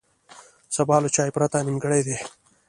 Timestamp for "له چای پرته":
1.03-1.57